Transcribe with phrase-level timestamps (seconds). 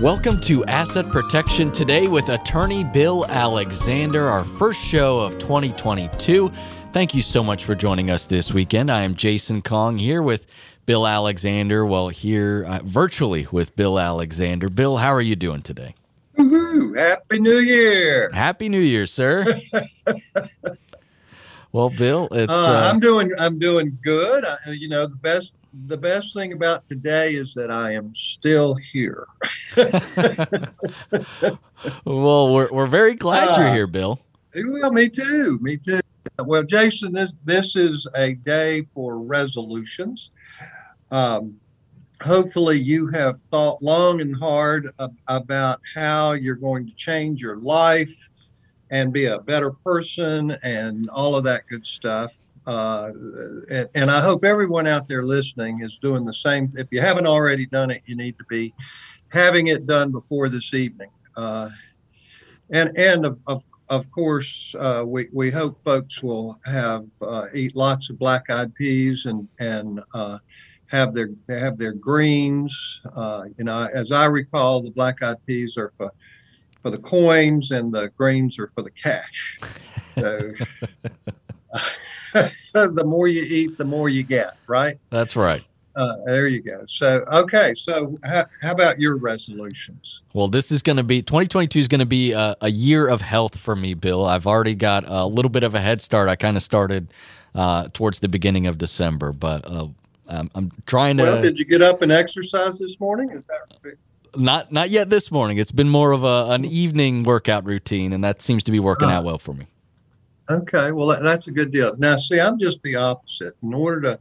[0.00, 6.50] Welcome to Asset Protection today with attorney Bill Alexander, our first show of 2022.
[6.92, 8.90] Thank you so much for joining us this weekend.
[8.90, 10.46] I am Jason Kong here with
[10.86, 11.84] Bill Alexander.
[11.84, 14.70] Well, here uh, virtually with Bill Alexander.
[14.70, 15.94] Bill, how are you doing today?
[16.38, 16.96] Woohoo!
[16.96, 18.30] Happy New Year!
[18.32, 19.44] Happy New Year, sir.
[21.72, 23.32] well, Bill, it's Uh, uh, I'm doing.
[23.38, 24.46] I'm doing good.
[24.46, 25.56] I, you know, the best.
[25.86, 29.26] The best thing about today is that I am still here.
[32.04, 34.20] well, we're we're very glad you're Uh, here, Bill.
[34.54, 35.58] Well, me too.
[35.62, 36.00] Me too.
[36.44, 40.32] Well, Jason, this this is a day for resolutions.
[41.12, 41.54] Um,
[42.20, 47.58] hopefully, you have thought long and hard ab- about how you're going to change your
[47.58, 48.12] life
[48.90, 52.36] and be a better person and all of that good stuff.
[52.66, 53.10] Uh,
[53.70, 56.70] and, and I hope everyone out there listening is doing the same.
[56.74, 58.74] If you haven't already done it, you need to be
[59.32, 61.10] having it done before this evening.
[61.36, 61.70] Uh,
[62.70, 67.74] and and of, of of course, uh, we, we hope folks will have uh, eat
[67.74, 70.38] lots of black eyed peas and and uh,
[70.86, 73.02] have their have their greens.
[73.56, 76.12] You know, as I recall, the black eyed peas are for
[76.80, 79.60] for the coins and the greens are for the cash.
[80.08, 80.52] So
[82.74, 84.56] the more you eat, the more you get.
[84.66, 84.98] Right?
[85.10, 85.66] That's right.
[85.96, 86.84] Uh, there you go.
[86.86, 87.74] So okay.
[87.76, 90.22] So how, how about your resolutions?
[90.32, 93.20] Well, this is going to be 2022 is going to be a, a year of
[93.20, 94.24] health for me, Bill.
[94.24, 96.28] I've already got a little bit of a head start.
[96.28, 97.12] I kind of started
[97.54, 99.88] uh, towards the beginning of December, but uh,
[100.28, 103.30] I'm, I'm trying to Well, did you get up and exercise this morning?
[103.30, 103.96] Is that
[104.36, 105.58] not not yet this morning.
[105.58, 109.08] It's been more of a, an evening workout routine, and that seems to be working
[109.08, 109.66] Uh, out well for me.
[110.50, 111.94] Okay, well that, that's a good deal.
[111.98, 113.54] Now, see, I'm just the opposite.
[113.62, 114.20] In order to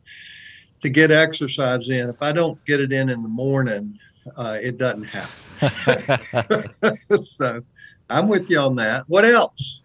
[0.82, 4.00] to get exercise in, if I don't get it in in the morning,
[4.38, 5.34] uh, it doesn't happen.
[7.24, 7.62] so,
[8.10, 9.04] I'm with you on that.
[9.08, 9.82] What else?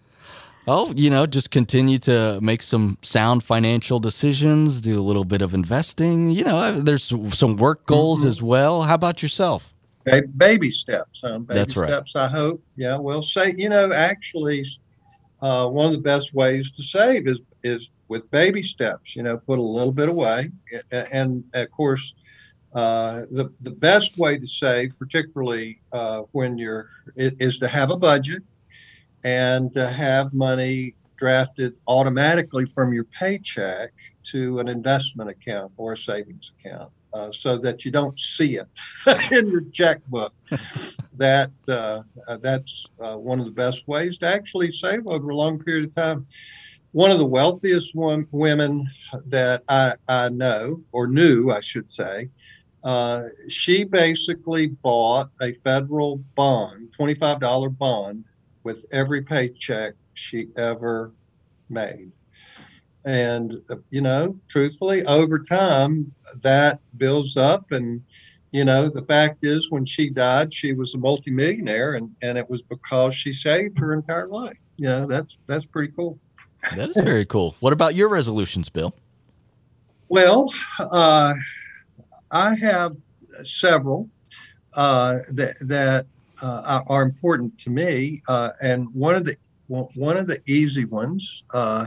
[0.66, 5.43] oh, you know, just continue to make some sound financial decisions, do a little bit
[5.43, 6.31] of investing.
[6.31, 8.28] You know, there's some work goals Mhm.
[8.28, 8.81] as well.
[8.83, 9.75] How about yourself?
[10.04, 11.21] Ba- Baby steps.
[11.21, 11.88] Baby That's right.
[11.91, 12.16] steps.
[12.16, 12.62] I hope.
[12.77, 12.97] Yeah.
[12.97, 14.65] Well, say you know, actually,
[15.44, 19.15] uh, one of the best ways to save is is with baby steps.
[19.16, 20.50] You know, put a little bit away,
[20.91, 22.15] and of course,
[22.75, 26.88] uh, the the best way to save, particularly uh, when you're,
[27.25, 28.43] i- is to have a budget
[29.25, 33.93] and to have money drafted automatically from your paycheck
[34.33, 38.69] to an investment account or a savings account, uh, so that you don't see it
[39.33, 40.33] in your checkbook.
[41.16, 45.36] That uh, uh, that's uh, one of the best ways to actually save over a
[45.36, 46.26] long period of time.
[46.92, 48.88] One of the wealthiest one, women
[49.26, 52.28] that I, I know or knew, I should say,
[52.84, 58.24] uh, she basically bought a federal bond, twenty-five dollar bond,
[58.62, 61.12] with every paycheck she ever
[61.69, 62.12] made.
[63.04, 68.03] And uh, you know, truthfully, over time, that builds up and
[68.54, 72.48] you know the fact is when she died she was a multimillionaire and and it
[72.48, 76.16] was because she saved her entire life you know that's that's pretty cool
[76.76, 77.56] That is very cool.
[77.60, 78.94] What about your resolutions, Bill?
[80.09, 81.34] well uh
[82.31, 82.92] i have
[83.42, 84.09] several
[84.76, 86.06] uh that that
[86.42, 89.34] uh, are- important to me uh and one of the
[89.97, 91.86] one of the easy ones uh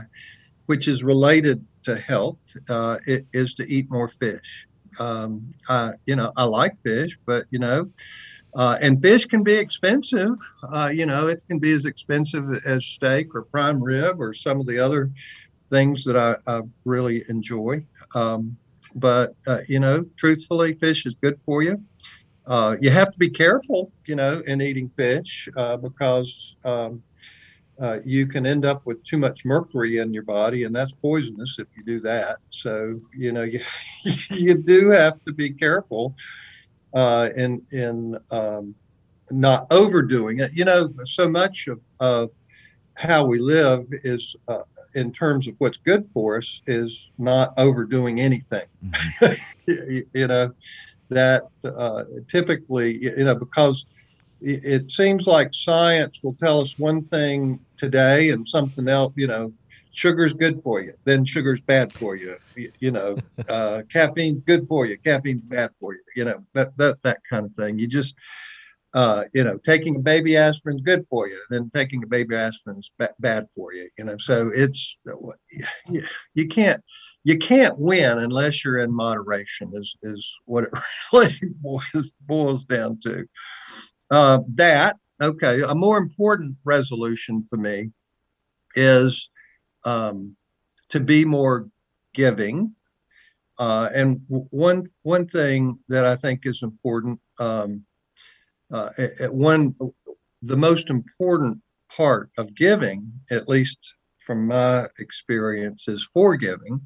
[0.66, 4.66] which is related to health uh i- is to eat more fish
[4.98, 7.90] um, I, you know, I like fish, but you know,
[8.54, 10.36] uh, and fish can be expensive.
[10.72, 14.60] Uh, you know, it can be as expensive as steak or prime rib or some
[14.60, 15.10] of the other
[15.70, 17.84] things that I, I really enjoy.
[18.14, 18.56] Um,
[18.94, 21.82] but uh, you know, truthfully, fish is good for you.
[22.46, 27.02] Uh, you have to be careful, you know, in eating fish uh, because um,
[27.80, 31.56] uh, you can end up with too much mercury in your body, and that's poisonous
[31.58, 32.38] if you do that.
[32.50, 33.60] So, you know, you
[34.30, 36.14] you do have to be careful
[36.94, 38.74] uh, in in um,
[39.30, 40.50] not overdoing it.
[40.54, 42.30] You know, so much of, of
[42.94, 44.62] how we live is uh,
[44.94, 48.66] in terms of what's good for us is not overdoing anything.
[49.68, 50.52] you, you know,
[51.10, 53.86] that uh, typically, you know, because
[54.40, 59.26] it, it seems like science will tell us one thing today and something else, you
[59.26, 59.52] know,
[59.92, 62.36] sugar's good for you, then sugar's bad for you.
[62.56, 63.16] You, you know,
[63.48, 66.00] uh, caffeine's good for you, caffeine's bad for you.
[66.16, 67.78] You know, that that that kind of thing.
[67.78, 68.14] You just,
[68.94, 72.90] uh, you know, taking a baby aspirin's good for you, then taking a baby aspirin's
[72.98, 73.88] ba- bad for you.
[73.98, 74.98] You know, so it's
[75.88, 76.82] you, you can't
[77.24, 79.70] you can't win unless you're in moderation.
[79.74, 80.70] Is is what it
[81.12, 83.26] really boils boils down to.
[84.10, 85.62] Uh, that okay.
[85.62, 87.90] A more important resolution for me
[88.74, 89.30] is
[89.84, 90.36] um,
[90.88, 91.68] to be more
[92.14, 92.74] giving.
[93.58, 97.84] Uh, and one one thing that I think is important, um,
[98.72, 98.90] uh,
[99.30, 99.74] one
[100.42, 101.58] the most important
[101.94, 106.80] part of giving, at least from my experience, is forgiving.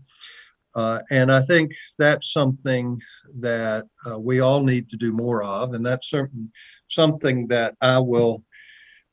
[0.74, 2.98] Uh, and I think that's something
[3.40, 6.50] that uh, we all need to do more of, and that's certain,
[6.88, 8.42] something that I will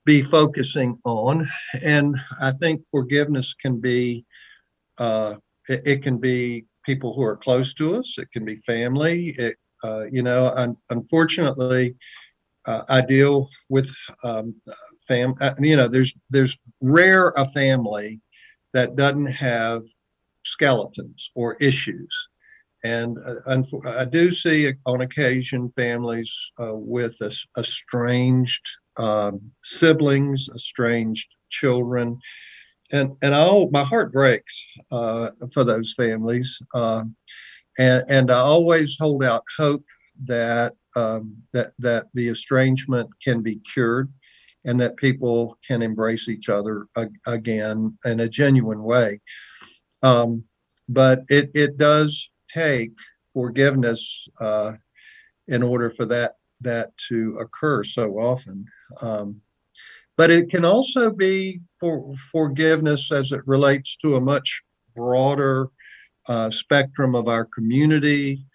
[0.06, 1.47] be focusing on.
[1.83, 4.25] And I think forgiveness can be,
[4.97, 5.35] uh,
[5.67, 8.15] it, it, can be people who are close to us.
[8.17, 9.35] It can be family.
[9.38, 11.95] It, uh, you know, un- unfortunately,
[12.65, 13.91] uh, I deal with
[14.23, 14.56] um,
[15.07, 15.35] fam.
[15.59, 18.21] You know, there's there's rare a family
[18.73, 19.83] that doesn't have
[20.51, 22.13] skeletons or issues.
[22.84, 27.18] And uh, I do see on occasion families uh, with
[27.57, 28.66] estranged
[28.98, 32.19] um, siblings, estranged children,
[32.92, 36.62] and and I my heart breaks uh, for those families.
[36.74, 37.16] Um,
[37.78, 39.86] and and I always hold out hope
[40.25, 44.12] that um, that that the estrangement can be cured,
[44.66, 46.88] and that people can embrace each other
[47.25, 49.19] again in a genuine way.
[50.01, 50.44] Um,
[50.88, 52.92] but it, it does take
[53.34, 54.74] forgiveness uh,
[55.48, 58.66] in order for that that to occur so often.
[59.01, 59.42] Um,
[60.18, 64.62] but it can also be for forgiveness as it relates to a much
[64.94, 65.69] broader
[66.28, 68.45] uh, spectrum of our community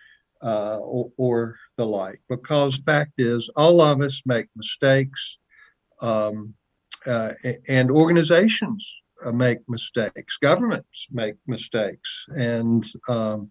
[0.43, 2.21] uh, or, or, the like.
[2.29, 5.39] Because fact is, all of us make mistakes,
[6.01, 6.55] um,
[7.07, 7.33] uh,
[7.69, 8.95] and organizations
[9.33, 12.27] make mistakes, governments make mistakes.
[12.37, 13.51] And um,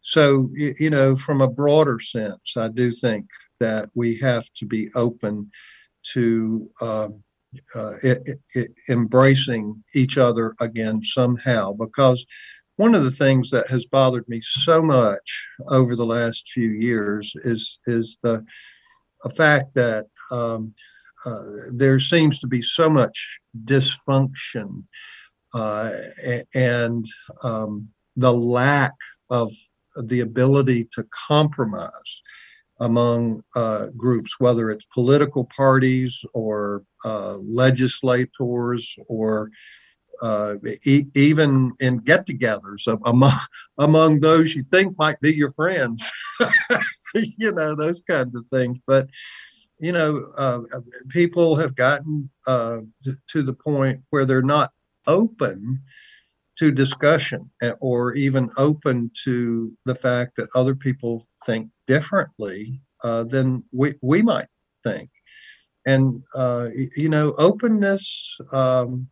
[0.00, 3.26] so, you know, from a broader sense, I do think
[3.60, 5.50] that we have to be open
[6.14, 7.22] to um,
[7.74, 12.24] uh, it, it, embracing each other again somehow because
[12.76, 17.32] one of the things that has bothered me so much over the last few years
[17.36, 18.44] is is the
[19.34, 20.72] fact that um,
[21.24, 21.42] uh,
[21.72, 24.84] there seems to be so much dysfunction
[25.54, 25.90] uh,
[26.54, 27.06] and
[27.42, 28.94] um, the lack
[29.30, 29.52] of
[30.04, 32.22] the ability to compromise
[32.80, 39.50] among uh, groups, whether it's political parties or uh, legislators or
[40.22, 43.38] uh, e- even in get-togethers among
[43.78, 46.12] among those you think might be your friends,
[47.14, 48.78] you know those kinds of things.
[48.86, 49.08] But
[49.78, 50.60] you know, uh,
[51.08, 52.80] people have gotten uh,
[53.28, 54.72] to the point where they're not
[55.06, 55.80] open
[56.58, 63.22] to discussion eh, or even open to the fact that other people think differently uh,
[63.22, 64.48] than we, we might
[64.82, 65.08] think.
[65.86, 69.08] And, uh, you know, openness um,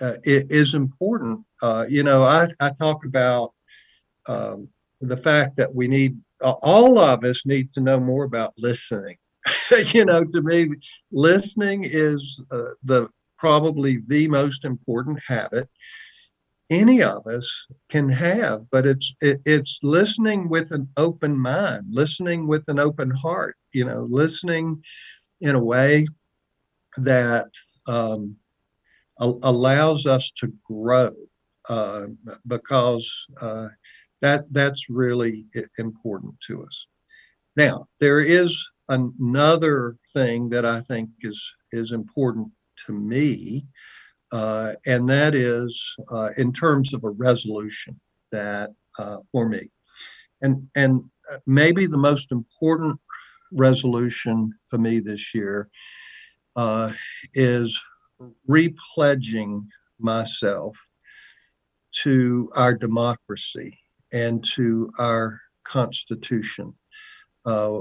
[0.00, 1.40] uh, is important.
[1.62, 3.54] Uh, you know, I, I talk about
[4.28, 4.68] um,
[5.00, 9.16] the fact that we need, all of us need to know more about listening.
[9.94, 10.68] you know, to me,
[11.12, 13.08] listening is uh, the
[13.38, 15.68] probably the most important habit
[16.70, 22.46] any of us can have but it's it, it's listening with an open mind listening
[22.46, 24.82] with an open heart you know listening
[25.40, 26.04] in a way
[26.96, 27.48] that
[27.86, 28.36] um,
[29.20, 31.12] a- allows us to grow
[31.68, 32.06] uh,
[32.46, 33.68] because uh,
[34.20, 35.46] that that's really
[35.78, 36.86] important to us.
[37.56, 38.58] Now there is
[38.88, 42.48] another thing that i think is is important
[42.86, 43.66] to me,
[44.32, 47.98] uh, and that is uh, in terms of a resolution
[48.30, 49.70] that uh, for me,
[50.42, 51.02] and and
[51.32, 52.98] uh, maybe the most important
[53.52, 55.68] resolution for me this year
[56.56, 56.92] uh,
[57.34, 57.78] is
[58.48, 59.66] repledging
[59.98, 60.76] myself
[61.92, 63.78] to our democracy
[64.12, 66.74] and to our Constitution.
[67.46, 67.80] Uh,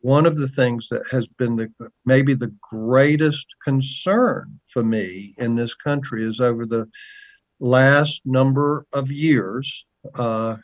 [0.00, 1.68] one of the things that has been the
[2.04, 6.86] maybe the greatest concern for me in this country is over the
[7.60, 10.56] last number of years, uh,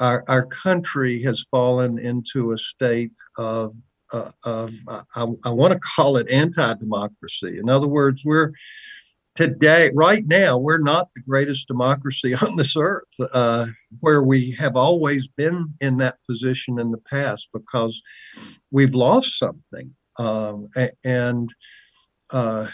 [0.00, 3.74] our, our country has fallen into a state of,
[4.12, 7.58] uh, of I, I want to call it anti-democracy.
[7.58, 8.52] In other words, we're
[9.36, 13.66] today, right now, we're not the greatest democracy on this earth, uh,
[14.00, 18.02] where we have always been in that position in the past because
[18.70, 19.94] we've lost something.
[20.18, 20.68] Um,
[21.04, 21.54] and,
[22.30, 22.68] uh,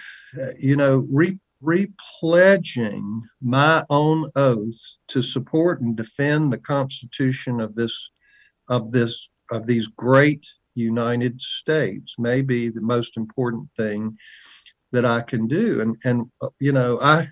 [0.59, 8.11] you know, re- repledging my own oath to support and defend the Constitution of this,
[8.69, 14.17] of this, of these great United States may be the most important thing
[14.93, 15.81] that I can do.
[15.81, 17.29] And and uh, you know, I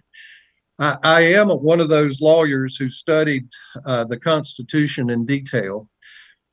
[0.78, 3.46] I, I am one of those lawyers who studied
[3.86, 5.86] uh, the Constitution in detail,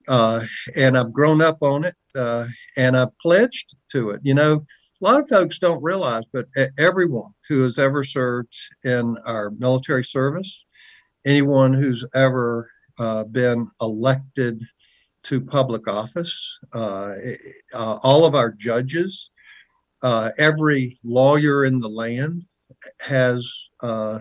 [0.08, 0.46] uh,
[0.76, 4.22] and I've grown up on it, uh, and I've pledged to it.
[4.24, 4.66] You know,
[5.02, 6.48] a lot of folks don't realize, but
[6.78, 10.66] everyone who has ever served in our military service,
[11.26, 14.62] anyone who's ever uh, been elected
[15.24, 17.14] to public office, uh,
[17.74, 19.32] all of our judges,
[20.02, 22.44] uh, every lawyer in the land
[23.00, 23.52] has,
[23.82, 24.20] uh,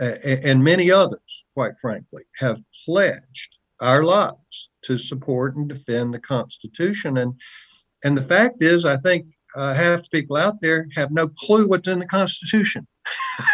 [0.00, 7.18] and many others, quite frankly, have pledged our lives to support and defend the Constitution.
[7.18, 7.34] And
[8.04, 11.68] and the fact is, I think uh, half the people out there have no clue
[11.68, 12.86] what's in the Constitution.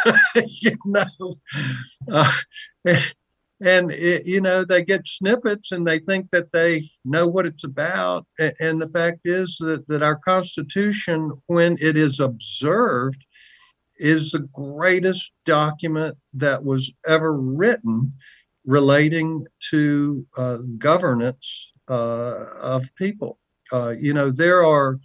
[0.35, 1.35] you know,
[2.11, 2.33] uh,
[3.61, 7.65] and it, you know they get snippets and they think that they know what it's
[7.65, 8.27] about.
[8.61, 13.25] And the fact is that, that our Constitution, when it is observed,
[13.97, 18.12] is the greatest document that was ever written
[18.65, 23.38] relating to uh, governance uh, of people.
[23.73, 24.99] Uh, you know, there are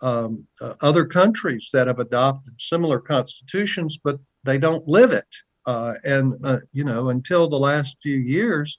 [0.00, 5.26] um, uh, other countries that have adopted similar constitutions, but they don't live it.
[5.66, 8.78] Uh, and, uh, you know, until the last few years,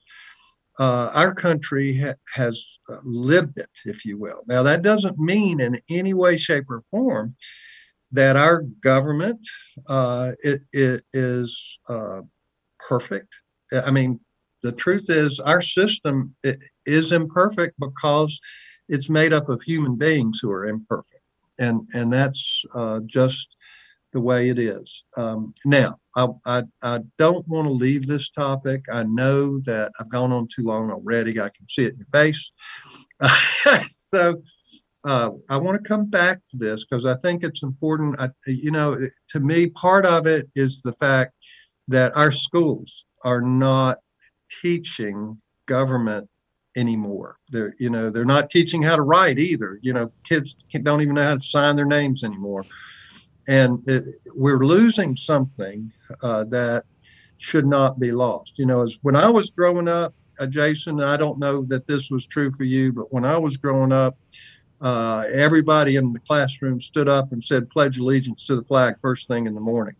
[0.79, 4.43] uh, our country ha- has uh, lived it, if you will.
[4.47, 7.35] Now, that doesn't mean in any way, shape, or form
[8.11, 9.39] that our government
[9.87, 11.79] uh, it, it is
[12.79, 13.33] perfect.
[13.73, 14.19] I mean,
[14.63, 16.35] the truth is, our system
[16.85, 18.39] is imperfect because
[18.89, 21.15] it's made up of human beings who are imperfect
[21.57, 23.55] and and that's uh, just
[24.15, 25.03] the way it is.
[25.17, 28.85] Um, now, I, I, I don't want to leave this topic.
[28.89, 31.31] I know that I've gone on too long already.
[31.39, 32.49] I can see it in your face.
[33.89, 34.41] so
[35.03, 38.15] uh, I want to come back to this because I think it's important.
[38.17, 38.97] I, you know,
[39.31, 41.33] to me, part of it is the fact
[41.89, 43.97] that our schools are not
[44.61, 46.29] teaching government
[46.77, 47.37] anymore.
[47.49, 49.77] They're you know they're not teaching how to write either.
[49.81, 52.63] You know, kids don't even know how to sign their names anymore,
[53.47, 56.85] and it, we're losing something uh, that
[57.37, 58.53] should not be lost.
[58.57, 62.09] You know, as when I was growing up, uh, Jason, I don't know that this
[62.09, 64.17] was true for you, but when I was growing up.
[64.81, 69.25] Uh, everybody in the classroom stood up and said pledge allegiance to the flag first
[69.25, 69.95] thing in the morning.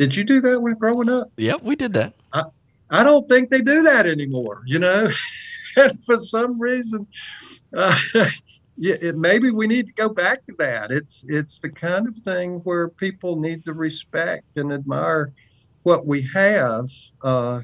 [0.00, 1.32] Did you do that when growing up?
[1.36, 2.14] Yep, we did that.
[2.32, 2.44] I,
[2.90, 4.62] I don't think they do that anymore.
[4.66, 5.10] You know,
[6.06, 7.06] for some reason,
[7.74, 7.94] uh,
[8.80, 10.90] yeah, it, maybe we need to go back to that.
[10.90, 15.28] It's it's the kind of thing where people need to respect and admire
[15.82, 16.88] what we have,
[17.20, 17.60] uh,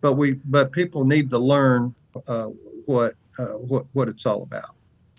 [0.00, 1.92] but we but people need to learn
[2.28, 2.50] uh,
[2.84, 4.75] what uh, what what it's all about.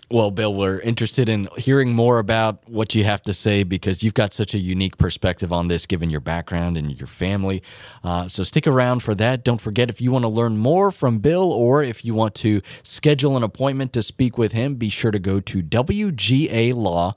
[0.10, 4.14] Well, Bill, we're interested in hearing more about what you have to say because you've
[4.14, 7.62] got such a unique perspective on this, given your background and your family.
[8.06, 9.44] Uh, so stick around for that.
[9.44, 12.62] Don't forget if you want to learn more from Bill or if you want to
[12.84, 17.16] schedule an appointment to speak with him, be sure to go to WGALaw.com.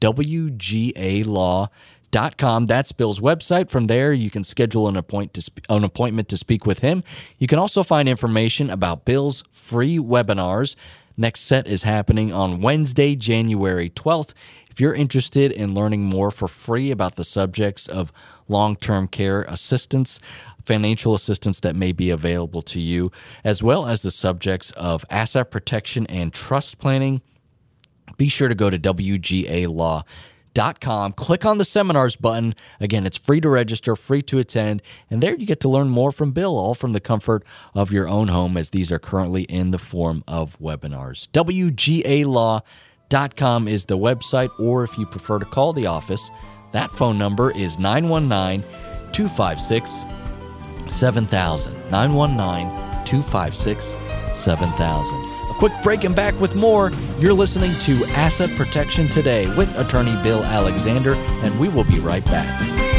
[0.00, 1.68] WGALaw.com
[2.10, 2.64] Dot com.
[2.64, 3.68] That's Bill's website.
[3.68, 7.04] From there, you can schedule an, appoint to sp- an appointment to speak with him.
[7.36, 10.74] You can also find information about Bill's free webinars
[11.20, 14.34] Next set is happening on Wednesday, January 12th.
[14.70, 18.12] If you're interested in learning more for free about the subjects of
[18.46, 20.20] long term care assistance,
[20.64, 23.10] financial assistance that may be available to you,
[23.42, 27.20] as well as the subjects of asset protection and trust planning,
[28.16, 30.04] be sure to go to WGA Law
[30.80, 31.12] com.
[31.12, 32.54] Click on the seminars button.
[32.80, 36.12] Again, it's free to register, free to attend, and there you get to learn more
[36.12, 39.70] from Bill, all from the comfort of your own home, as these are currently in
[39.70, 41.28] the form of webinars.
[41.28, 42.62] WGALaw.com
[43.68, 46.30] is the website, or if you prefer to call the office,
[46.72, 48.62] that phone number is 919
[49.12, 50.02] 256
[50.88, 51.72] 7000.
[51.90, 56.90] 919 256 7000 A quick break and back with more.
[57.18, 62.24] You're listening to Asset Protection Today with attorney Bill Alexander, and we will be right
[62.26, 62.97] back.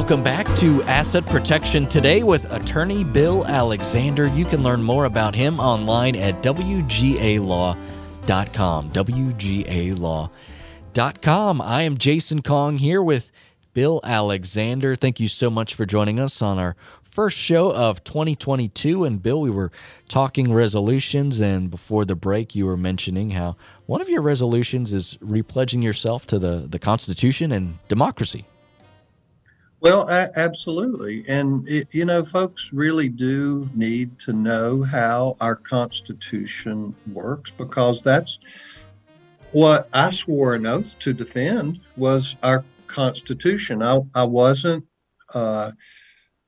[0.00, 4.28] Welcome back to Asset Protection Today with attorney Bill Alexander.
[4.28, 7.76] You can learn more about him online at WGALaw.com.
[8.92, 10.30] WGALaw.com.
[11.60, 13.30] I am Jason Kong here with
[13.74, 14.96] Bill Alexander.
[14.96, 19.04] Thank you so much for joining us on our first show of 2022.
[19.04, 19.70] And Bill, we were
[20.08, 23.54] talking resolutions, and before the break, you were mentioning how
[23.84, 28.46] one of your resolutions is repledging yourself to the, the Constitution and democracy.
[29.80, 31.24] Well, a- absolutely.
[31.26, 38.02] And, it, you know, folks really do need to know how our Constitution works because
[38.02, 38.38] that's
[39.52, 43.82] what I swore an oath to defend was our Constitution.
[43.82, 44.84] I, I wasn't,
[45.34, 45.72] uh,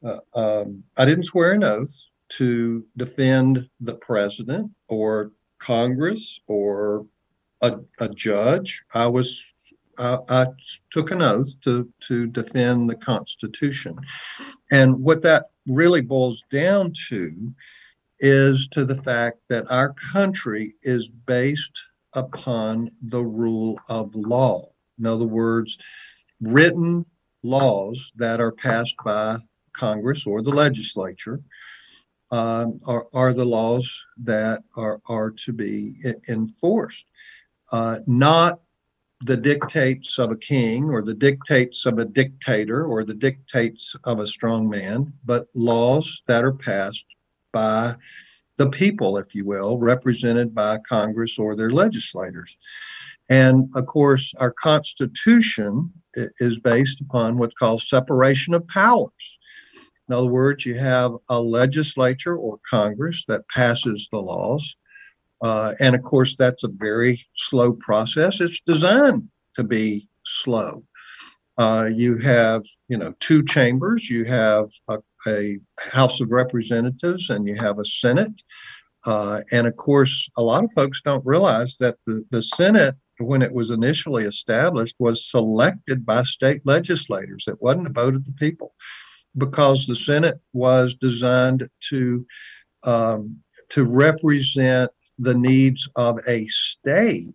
[0.05, 1.95] uh, um, I didn't swear an oath
[2.31, 7.07] to defend the president or Congress or
[7.61, 8.85] a, a judge.
[8.93, 9.55] I was
[9.99, 10.47] I, I
[10.91, 13.99] took an oath to to defend the Constitution,
[14.71, 17.53] and what that really boils down to
[18.21, 21.79] is to the fact that our country is based
[22.15, 24.69] upon the rule of law.
[24.99, 25.79] In other words,
[26.41, 27.05] written
[27.43, 29.39] laws that are passed by
[29.73, 31.41] Congress or the legislature
[32.31, 35.95] um, are, are the laws that are, are to be
[36.29, 37.07] enforced,
[37.73, 38.61] uh, not
[39.25, 44.19] the dictates of a king or the dictates of a dictator or the dictates of
[44.19, 47.07] a strong man, but laws that are passed
[47.53, 47.95] by
[48.57, 52.57] the people, if you will, represented by Congress or their legislators.
[53.29, 59.39] And of course, our Constitution is based upon what's called separation of powers.
[60.09, 64.77] In other words, you have a legislature or Congress that passes the laws.
[65.43, 68.41] Uh, and of course, that's a very slow process.
[68.41, 70.85] It's designed to be slow.
[71.59, 74.09] Uh, you have, you know, two chambers.
[74.09, 78.43] You have a, a, House of Representatives and you have a Senate.
[79.05, 83.43] Uh, and of course, a lot of folks don't realize that the, the Senate, when
[83.43, 87.47] it was initially established, was selected by state legislators.
[87.49, 88.75] It wasn't a vote of the people
[89.37, 92.27] because the Senate was designed to
[92.85, 93.39] um,
[93.71, 94.91] to represent
[95.23, 97.35] the needs of a state,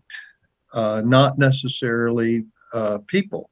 [0.73, 3.49] uh, not necessarily uh, people.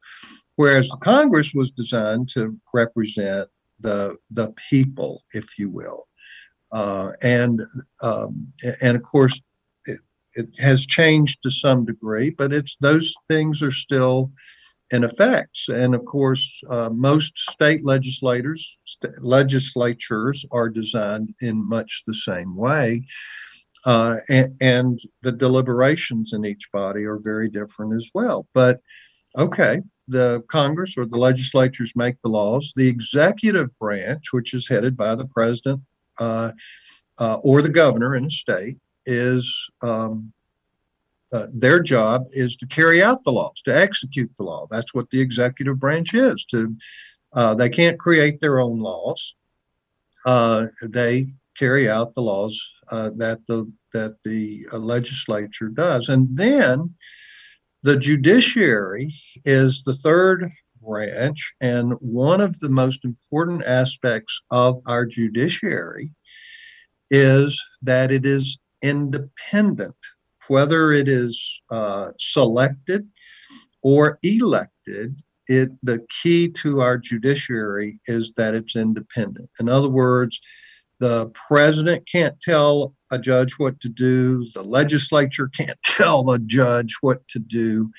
[0.58, 6.08] Whereas Congress was designed to represent the the people, if you will,
[6.72, 7.62] uh, and
[8.02, 8.48] um,
[8.82, 9.42] and of course
[9.86, 10.00] it,
[10.34, 14.32] it has changed to some degree, but it's those things are still
[14.92, 15.68] in effects.
[15.68, 22.56] And of course, uh, most state legislators, st- legislatures are designed in much the same
[22.56, 23.06] way.
[23.86, 28.48] Uh, and, and, the deliberations in each body are very different as well.
[28.54, 28.82] But
[29.38, 32.74] okay, the Congress or the legislatures make the laws.
[32.76, 35.82] The executive branch, which is headed by the president
[36.20, 36.52] uh,
[37.20, 40.34] uh or the governor in a state, is um,
[41.32, 44.68] uh, their job is to carry out the laws, to execute the law.
[44.70, 46.46] That's what the executive branch is.
[46.46, 46.76] To
[47.34, 49.36] uh, they can't create their own laws.
[50.26, 52.60] Uh, they carry out the laws
[52.92, 56.94] uh, that the that the uh, legislature does, and then
[57.84, 59.14] the judiciary
[59.46, 60.50] is the third
[60.82, 66.12] branch, and one of the most important aspects of our judiciary
[67.12, 69.96] is that it is independent
[70.48, 73.08] whether it is uh, selected
[73.82, 79.50] or elected, it the key to our judiciary is that it's independent.
[79.60, 80.40] In other words,
[81.00, 84.48] the president can't tell a judge what to do.
[84.54, 87.92] The legislature can't tell a judge what to do.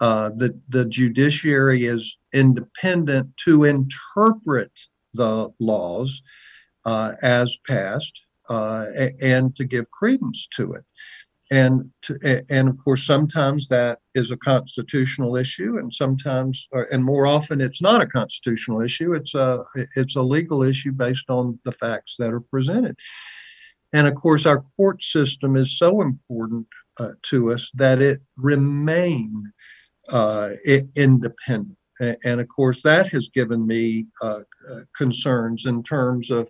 [0.00, 4.70] Uh, the the judiciary is independent to interpret
[5.14, 6.22] the laws
[6.84, 8.86] uh, as passed uh,
[9.20, 10.84] and to give credence to it
[11.50, 17.26] and to, and of course sometimes that is a constitutional issue and sometimes and more
[17.26, 19.14] often it's not a constitutional issue.
[19.14, 19.64] It's a
[19.96, 22.96] it's a legal issue based on the facts that are presented.
[23.92, 26.66] And of course our court system is so important
[26.98, 29.52] uh, to us that it remain
[30.10, 30.50] uh,
[30.96, 31.76] independent.
[32.00, 36.48] And of course that has given me uh, uh concerns in terms of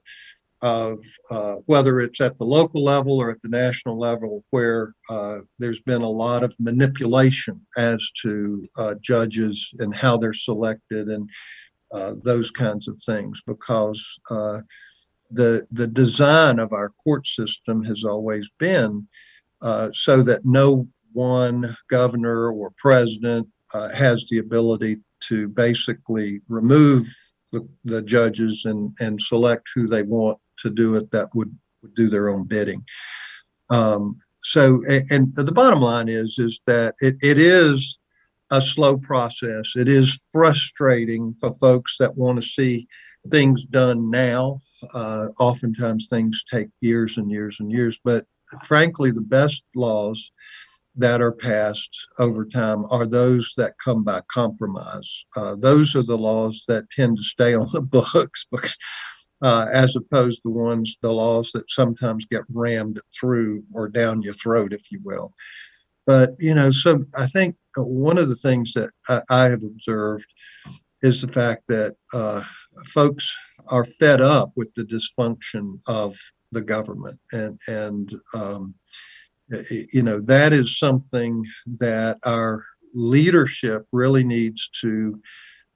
[0.63, 0.99] of
[1.31, 5.81] uh, whether it's at the local level or at the national level, where uh, there's
[5.81, 11.29] been a lot of manipulation as to uh, judges and how they're selected and
[11.93, 14.61] uh, those kinds of things, because uh,
[15.31, 19.07] the the design of our court system has always been
[19.63, 23.47] uh, so that no one governor or president
[23.95, 27.07] has the ability to basically remove
[27.53, 31.95] the, the judges and, and select who they want to do it that would, would
[31.95, 32.85] do their own bidding.
[33.71, 37.99] Um, so, and the bottom line is, is that it, it is
[38.51, 39.77] a slow process.
[39.77, 42.87] It is frustrating for folks that want to see
[43.31, 44.61] things done now.
[44.95, 48.25] Uh, oftentimes things take years and years and years, but
[48.63, 50.31] frankly, the best laws
[50.97, 55.25] that are passed over time are those that come by compromise.
[55.37, 57.81] Uh, those are the laws that tend to stay on the
[58.13, 58.47] books
[59.43, 64.23] uh, as opposed to the ones, the laws that sometimes get rammed through or down
[64.23, 65.33] your throat, if you will.
[66.07, 70.27] But, you know, so I think one of the things that I, I have observed
[71.03, 72.43] is the fact that uh,
[72.87, 73.31] folks
[73.71, 76.17] are fed up with the dysfunction of
[76.53, 77.21] the government.
[77.33, 78.75] And, and um,
[79.71, 81.45] you know, that is something
[81.79, 85.21] that our leadership really needs to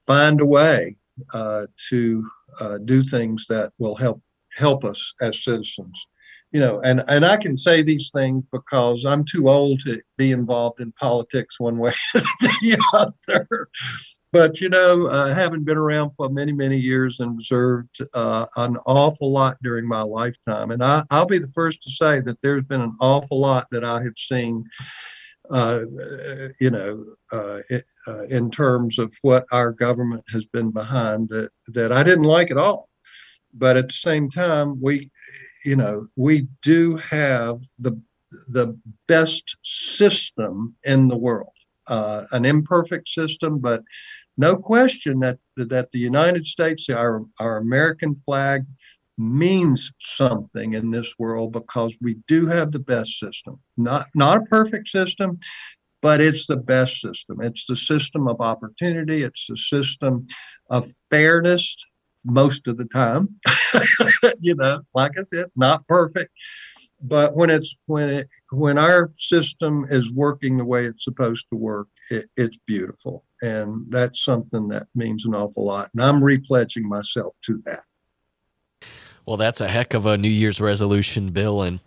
[0.06, 0.96] find a way
[1.34, 2.26] uh, to
[2.60, 4.20] uh, do things that will help
[4.56, 6.06] help us as citizens.
[6.52, 10.32] You know, and and I can say these things because I'm too old to be
[10.32, 13.68] involved in politics one way or the other.
[14.32, 18.76] But you know, uh, having been around for many many years and observed uh, an
[18.84, 22.64] awful lot during my lifetime, and I, I'll be the first to say that there's
[22.64, 24.64] been an awful lot that I have seen
[25.52, 25.80] uh,
[26.60, 27.58] you know, uh,
[28.06, 32.50] uh, in terms of what our government has been behind that, that I didn't like
[32.50, 32.88] at all.
[33.52, 35.10] But at the same time, we,
[35.64, 38.00] you know, we do have the
[38.48, 41.52] the best system in the world,
[41.86, 43.82] uh, an imperfect system, but
[44.38, 48.64] no question that that the United States, our our American flag,
[49.18, 53.60] means something in this world because we do have the best system.
[53.76, 55.38] Not not a perfect system,
[56.00, 57.40] but it's the best system.
[57.40, 59.22] It's the system of opportunity.
[59.22, 60.26] It's the system
[60.70, 61.76] of fairness
[62.24, 63.28] most of the time.
[64.40, 66.30] you know, like I said, not perfect.
[67.04, 71.56] But when it's when it, when our system is working the way it's supposed to
[71.56, 75.90] work, it, it's beautiful, and that's something that means an awful lot.
[75.94, 77.82] And I'm repledging myself to that.
[79.26, 81.62] Well, that's a heck of a New Year's resolution, Bill.
[81.62, 81.80] And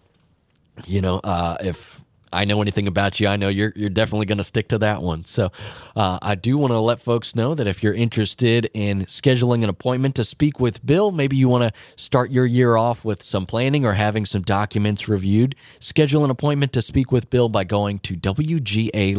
[0.85, 4.37] you know, uh, if I know anything about you, I know you're you're definitely going
[4.37, 5.25] to stick to that one.
[5.25, 5.51] So,
[5.95, 9.69] uh, I do want to let folks know that if you're interested in scheduling an
[9.69, 13.45] appointment to speak with Bill, maybe you want to start your year off with some
[13.45, 17.99] planning or having some documents reviewed, schedule an appointment to speak with Bill by going
[17.99, 19.15] to WGA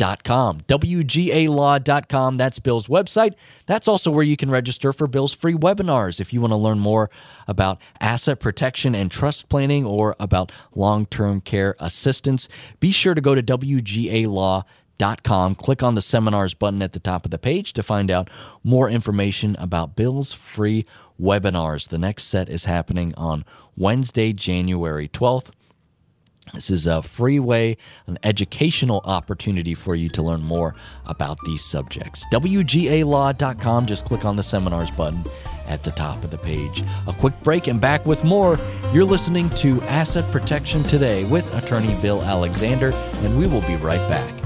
[0.00, 0.60] Law WGAlaw.com.
[0.62, 2.36] WGAlaw.com.
[2.36, 3.34] That's Bill's website.
[3.66, 6.78] That's also where you can register for Bill's free webinars if you want to learn
[6.78, 7.10] more
[7.46, 12.48] about asset protection and trust planning or about long term care assistance.
[12.80, 14.64] Be sure to go to WGAlaw.com.
[15.54, 18.30] Click on the seminars button at the top of the page to find out
[18.64, 20.86] more information about Bill's free
[21.20, 21.88] webinars.
[21.88, 23.44] The next set is happening on
[23.76, 25.50] Wednesday, January 12th.
[26.54, 30.74] This is a free way, an educational opportunity for you to learn more
[31.06, 32.24] about these subjects.
[32.32, 33.86] WGAlaw.com.
[33.86, 35.24] Just click on the seminars button
[35.66, 36.82] at the top of the page.
[37.06, 38.58] A quick break and back with more.
[38.92, 44.08] You're listening to Asset Protection Today with attorney Bill Alexander, and we will be right
[44.08, 44.37] back.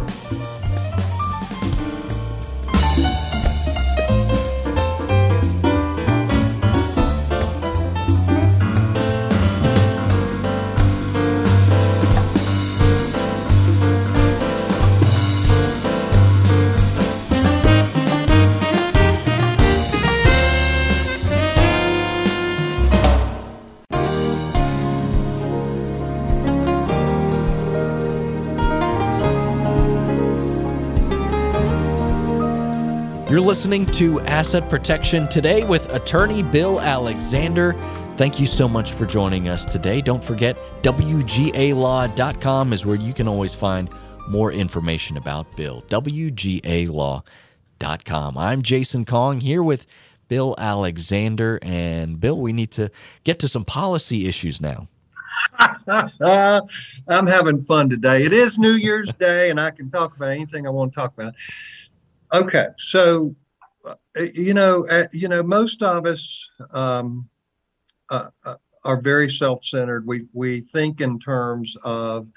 [33.52, 37.74] Listening to Asset Protection Today with attorney Bill Alexander.
[38.16, 40.00] Thank you so much for joining us today.
[40.00, 43.90] Don't forget, WGAlaw.com is where you can always find
[44.26, 45.82] more information about Bill.
[45.88, 47.28] WGAlaw.com.
[48.38, 49.86] I'm Jason Kong here with
[50.28, 51.58] Bill Alexander.
[51.60, 52.90] And Bill, we need to
[53.22, 54.88] get to some policy issues now.
[55.88, 58.22] I'm having fun today.
[58.22, 61.12] It is New Year's Day, and I can talk about anything I want to talk
[61.18, 61.34] about.
[62.32, 63.34] Okay, so
[63.84, 63.94] uh,
[64.34, 67.28] you know, uh, you know, most of us um,
[68.10, 70.06] uh, uh, are very self-centered.
[70.06, 72.28] We we think in terms of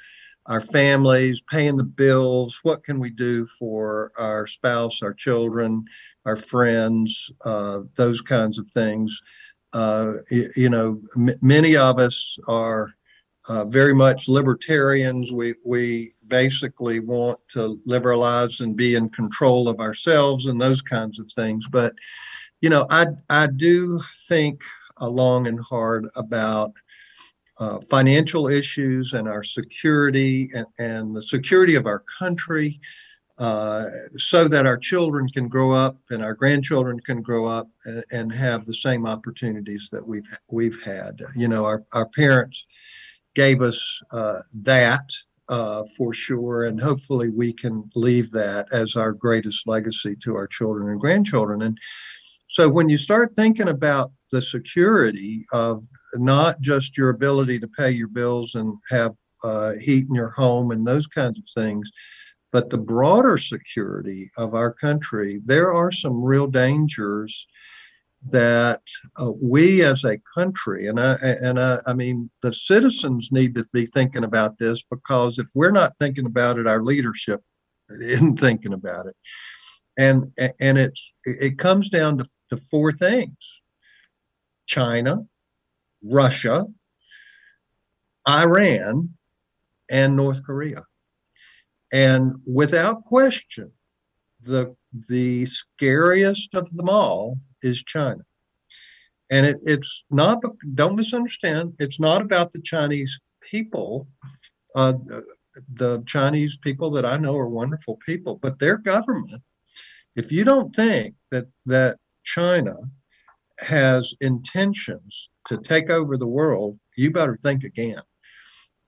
[0.47, 2.59] our families, paying the bills.
[2.63, 5.85] What can we do for our spouse, our children,
[6.25, 9.21] our friends, uh, those kinds of things.
[9.73, 12.93] Uh, you, you, know, m- many of us are
[13.47, 15.31] uh, very much libertarians.
[15.31, 20.59] We we basically want to live our lives and be in control of ourselves and
[20.59, 21.67] those kinds of things.
[21.69, 21.93] But
[22.61, 24.61] you know, I I do think
[25.01, 26.73] long and hard about
[27.59, 32.79] uh, financial issues and our security and, and the security of our country
[33.37, 33.85] uh,
[34.17, 38.33] so that our children can grow up and our grandchildren can grow up and, and,
[38.33, 41.21] have the same opportunities that we've we've had.
[41.35, 42.65] You know, our, our parents
[43.35, 45.09] gave us uh, that
[45.47, 50.47] uh, for sure, and hopefully we can leave that as our greatest legacy to our
[50.47, 51.61] children and grandchildren.
[51.61, 51.77] And
[52.47, 55.83] so when you start thinking about the security of
[56.15, 60.71] not just your ability to pay your bills and have uh, heat in your home
[60.71, 61.91] and those kinds of things,
[62.51, 67.45] but the broader security of our country, there are some real dangers
[68.31, 68.81] that
[69.21, 73.65] uh, we as a country, and I and I, I mean the citizens need to
[73.73, 77.41] be thinking about this because if we're not thinking about it, our leadership
[77.89, 79.15] isn't thinking about it,
[79.97, 80.25] and
[80.59, 83.61] and it's it comes down to, to four things:
[84.65, 85.19] China,
[86.03, 86.65] Russia,
[88.27, 89.07] Iran,
[89.89, 90.83] and North Korea.
[91.93, 93.71] And without question,
[94.41, 94.75] the
[95.09, 98.21] the scariest of them all is China.
[99.31, 100.41] And it, it's not,
[100.75, 104.07] don't misunderstand, it's not about the Chinese people.
[104.75, 104.93] Uh,
[105.73, 109.41] the Chinese people that I know are wonderful people, but their government,
[110.15, 112.75] if you don't think that, that China
[113.59, 118.01] has intentions to take over the world, you better think again.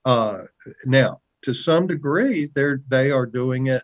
[0.06, 0.39] Uh,
[0.86, 3.84] now, to some degree, they're they are doing it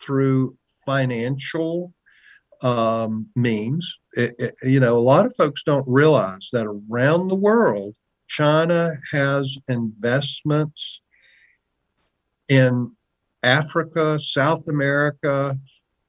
[0.00, 1.92] through financial
[2.62, 3.98] um, means.
[4.14, 7.94] It, it, you know, a lot of folks don't realize that around the world,
[8.28, 11.02] China has investments
[12.48, 12.92] in
[13.42, 15.58] Africa, South America,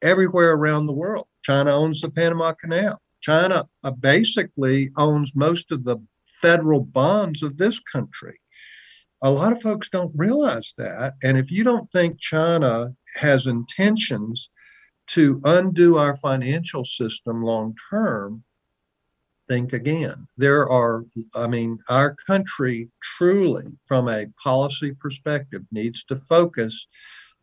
[0.01, 1.27] everywhere around the world.
[1.43, 3.01] China owns the Panama Canal.
[3.21, 8.39] China uh, basically owns most of the federal bonds of this country.
[9.21, 11.15] A lot of folks don't realize that.
[11.23, 14.49] And if you don't think China has intentions
[15.07, 18.43] to undo our financial system long term,
[19.47, 20.27] think again.
[20.37, 26.87] There are, I mean, our country truly, from a policy perspective, needs to focus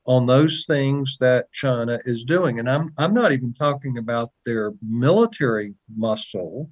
[0.04, 2.58] on those things that China is doing.
[2.58, 6.68] And I'm, I'm not even talking about their military muscle,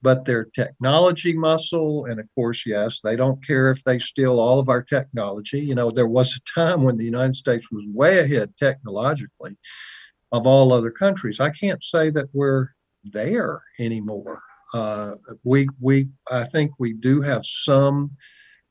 [0.00, 2.06] but their technology muscle.
[2.06, 5.60] And of course, yes, they don't care if they steal all of our technology.
[5.60, 9.58] You know, there was a time when the United States was way ahead technologically
[10.34, 11.38] of all other countries.
[11.38, 12.70] I can't say that we're
[13.04, 14.42] there anymore.
[14.74, 15.12] Uh,
[15.44, 18.10] we we I think we do have some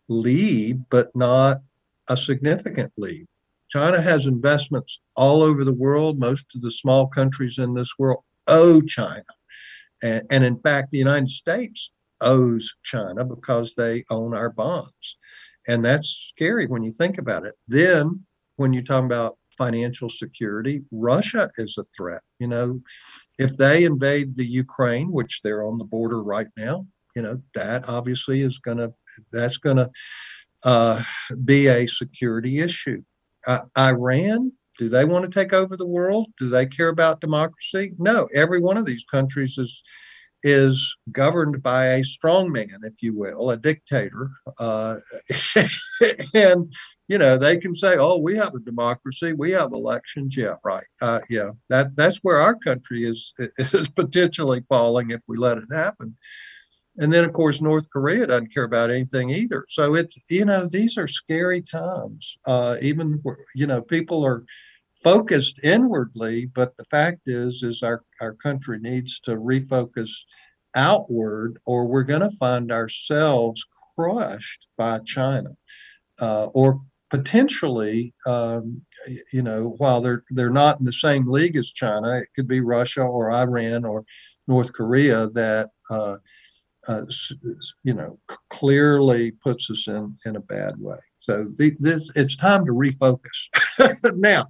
[0.10, 1.62] lead, but not
[2.10, 3.26] a significant lead.
[3.70, 6.20] China has investments all over the world.
[6.20, 9.24] Most of the small countries in this world owe China,
[10.04, 15.18] and, and in fact, the United States owes China because they own our bonds,
[15.70, 17.56] and that's scary when you think about it.
[17.70, 18.26] Then,
[18.58, 20.82] when you talk about financial security.
[20.92, 22.22] Russia is a threat.
[22.40, 22.82] You know,
[23.40, 26.84] if they invade the Ukraine, which they're on the border right now,
[27.16, 28.94] you know, that obviously is going to,
[29.32, 29.90] that's going to
[30.64, 31.04] uh,
[31.46, 33.04] be a security issue.
[33.46, 36.28] Uh, Iran, do they want to take over the world?
[36.40, 37.94] Do they care about democracy?
[38.00, 39.84] No, every one of these countries is
[40.44, 44.30] is governed by a strongman, if you will, a dictator.
[44.60, 44.98] Uh,
[46.34, 46.72] and,
[47.08, 50.36] you know, they can say, oh, we have a democracy, we have elections.
[50.36, 50.86] Yeah, right.
[51.02, 55.72] Uh, yeah, that, that's where our country is, is potentially falling if we let it
[55.72, 56.16] happen.
[56.98, 59.66] And then, of course, North Korea doesn't care about anything either.
[59.68, 62.38] So it's, you know, these are scary times.
[62.46, 63.22] Uh, even,
[63.56, 64.44] you know, people are
[65.04, 70.10] focused inwardly, but the fact is, is our, our country needs to refocus
[70.76, 75.50] outward, or we're going to find ourselves crushed by China,
[76.20, 78.82] uh, or potentially, um,
[79.32, 82.62] you know, while they're they're not in the same league as China, it could be
[82.62, 84.04] Russia or Iran or
[84.48, 85.70] North Korea that.
[85.90, 86.18] Uh,
[86.88, 87.06] uh,
[87.84, 90.98] you know, clearly puts us in in a bad way.
[91.20, 93.48] So this it's time to refocus.
[94.18, 94.48] now,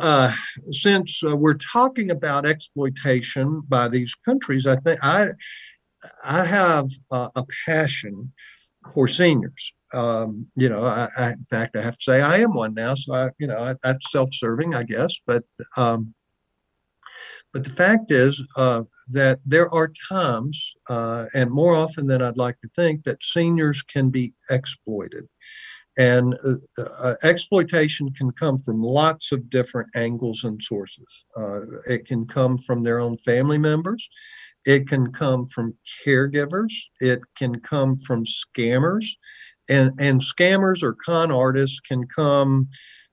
[0.00, 0.32] uh,
[0.70, 5.28] since uh, we're talking about exploitation by these countries, I think I
[6.24, 8.32] I have uh, a passion
[8.92, 9.72] for seniors.
[9.94, 12.94] Um, you know, I, I, in fact, I have to say I am one now.
[12.94, 15.14] So I, you know, I, that's self-serving, I guess.
[15.26, 15.44] But
[15.76, 16.14] um,
[17.52, 22.36] but the fact is uh, that there are times, uh, and more often than I'd
[22.36, 25.28] like to think, that seniors can be exploited.
[25.96, 31.06] And uh, uh, exploitation can come from lots of different angles and sources.
[31.36, 34.08] Uh, it can come from their own family members.
[34.66, 39.04] it can come from caregivers, it can come from scammers,
[39.68, 42.68] and, and scammers or con artists can come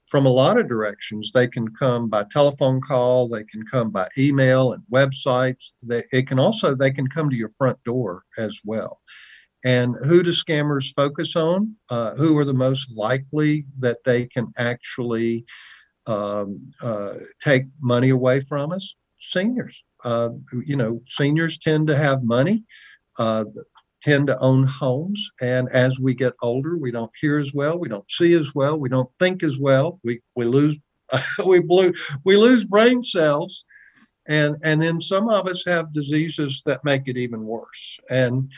[0.07, 1.31] from a lot of directions.
[1.33, 5.71] They can come by telephone call, they can come by email and websites.
[5.81, 8.99] They, it can also they can come to your front door as well.
[9.63, 11.75] And who do scammers focus on?
[11.89, 15.45] Uh, who are the most likely that they can actually
[16.07, 18.95] um, uh, take money away from us?
[19.19, 19.83] Seniors.
[20.03, 20.29] Uh,
[20.65, 22.63] you know, seniors tend to have money.
[23.19, 23.45] Uh,
[24.01, 25.29] tend to own homes.
[25.41, 28.77] And as we get older, we don't hear as well, we don't see as well,
[28.79, 29.99] we don't think as well.
[30.03, 30.77] We we lose
[31.45, 31.93] we blue
[32.23, 33.65] we lose brain cells,
[34.27, 38.51] and and then some of us have diseases that make it even worse, and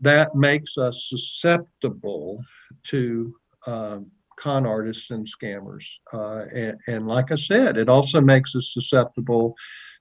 [0.00, 2.42] that makes us susceptible
[2.84, 3.34] to.
[3.66, 5.84] Um, con artists and scammers.
[6.12, 9.56] Uh, and, and, like I said, it also makes us susceptible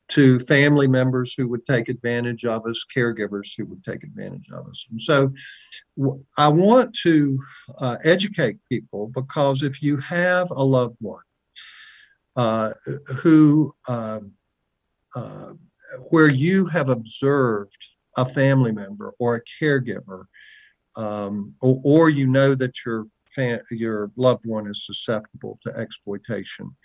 [0.09, 4.67] to family members who would take advantage of us, caregivers who would take advantage of
[4.67, 4.87] us.
[4.89, 5.33] And so
[6.37, 7.37] I want to
[7.79, 11.23] uh, educate people because if you have a loved one
[12.35, 12.71] uh,
[13.17, 14.19] who, uh,
[15.15, 15.53] uh
[16.09, 20.25] where you have observed a family member or a caregiver,
[20.95, 23.05] um, or, or, you know that your
[23.69, 26.75] your loved one is susceptible to exploitation,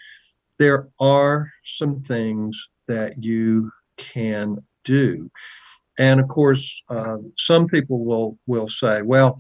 [0.59, 5.31] there are some things that you can do.
[5.99, 9.39] And of course, uh, some people will will say, well,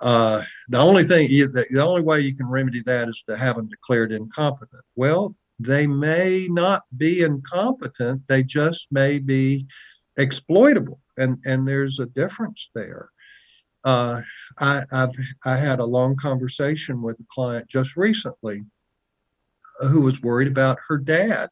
[0.00, 3.36] uh, the only thing you, the, the only way you can remedy that is to
[3.36, 4.82] have them declared incompetent.
[4.96, 9.66] Well, they may not be incompetent; they just may be
[10.18, 13.08] exploitable, and and there's a difference there.
[13.84, 14.20] Uh,
[14.58, 15.12] I, I've
[15.46, 18.62] I had a long conversation with a client just recently
[19.80, 21.48] who was worried about her dad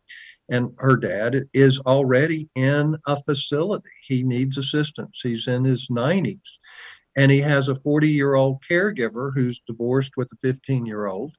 [0.48, 3.90] and her dad is already in a facility.
[4.06, 5.20] He needs assistance.
[5.22, 6.58] He's in his 90s.
[7.16, 11.34] And he has a 40 year old caregiver who's divorced with a 15 year old.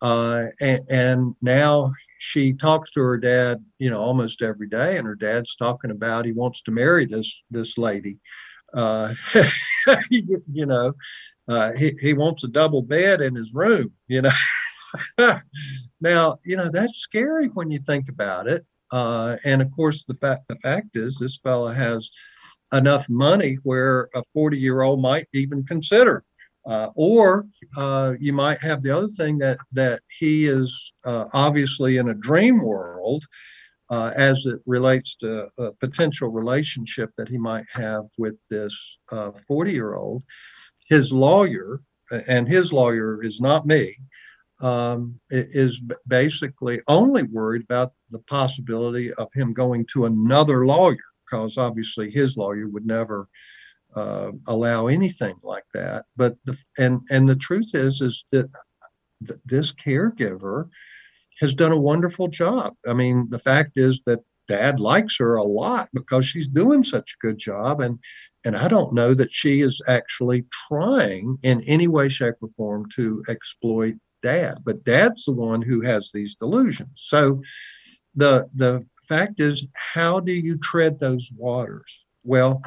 [0.00, 4.96] Uh, and, and, now she talks to her dad, you know, almost every day.
[4.96, 8.20] And her dad's talking about he wants to marry this this lady.
[8.74, 9.14] Uh,
[10.10, 10.92] you know,
[11.48, 14.30] uh, he, he wants a double bed in his room, you know.
[16.00, 18.64] now, you know, that's scary when you think about it.
[18.90, 22.10] Uh, and of course, the fact the fact is, this fellow has
[22.72, 26.24] enough money where a 40 year old might even consider.
[26.68, 27.46] Uh, or
[27.78, 32.14] uh, you might have the other thing that that he is uh, obviously in a
[32.14, 33.24] dream world
[33.88, 39.70] uh, as it relates to a potential relationship that he might have with this 40
[39.70, 40.22] uh, year old.
[40.90, 41.80] His lawyer,
[42.28, 43.96] and his lawyer is not me,
[44.60, 51.56] um, is basically only worried about the possibility of him going to another lawyer, because
[51.56, 53.26] obviously his lawyer would never
[53.98, 56.04] uh, allow anything like that.
[56.16, 58.48] But the and and the truth is is that
[59.26, 60.68] th- this caregiver
[61.40, 62.74] has done a wonderful job.
[62.86, 67.14] I mean, the fact is that dad likes her a lot because she's doing such
[67.14, 67.98] a good job and
[68.44, 72.88] and I don't know that she is actually trying in any way, shape, or form
[72.94, 76.88] to exploit dad, but dad's the one who has these delusions.
[76.94, 77.42] So
[78.14, 82.04] the the fact is, how do you tread those waters?
[82.24, 82.62] Well,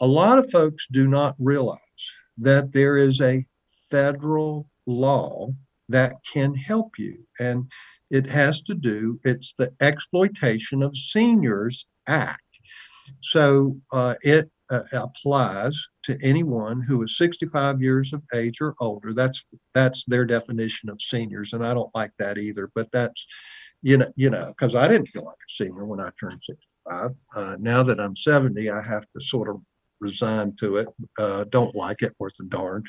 [0.00, 1.78] a lot of folks do not realize
[2.38, 3.46] that there is a
[3.90, 5.48] federal law
[5.88, 7.26] that can help you.
[7.38, 7.70] And
[8.10, 12.40] it has to do, it's the Exploitation of Seniors Act.
[13.20, 19.12] So uh, it uh, applies to anyone who is 65 years of age or older.
[19.12, 22.70] That's that's their definition of seniors, and I don't like that either.
[22.74, 23.26] But that's
[23.82, 27.10] you know you know because I didn't feel like a senior when I turned 65.
[27.34, 29.60] Uh, now that I'm 70, I have to sort of
[30.04, 30.88] resign to it.
[31.18, 32.82] Uh, don't like it worth a darn.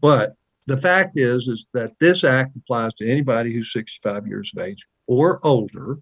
[0.00, 0.32] But
[0.66, 4.86] the fact is is that this act applies to anybody who's 65 years of age
[5.06, 5.98] or older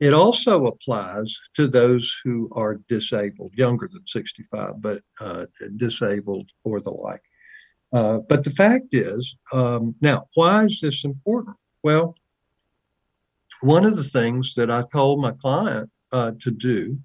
[0.00, 5.44] it also applies to those who are disabled, younger than 65, but uh,
[5.76, 7.22] disabled or the like.
[7.92, 11.56] Uh, but the fact is, um, now, why is this important?
[11.82, 12.14] Well,
[13.60, 16.98] one of the things that I told my client uh, to do,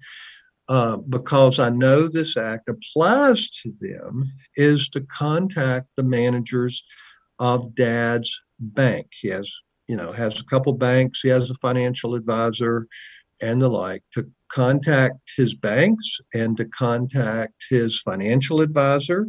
[0.68, 6.84] uh, because I know this act applies to them, is to contact the managers
[7.38, 9.08] of dad's bank.
[9.20, 9.54] He has
[9.88, 12.86] you know, has a couple banks, he has a financial advisor
[13.40, 19.28] and the like to contact his banks and to contact his financial advisor,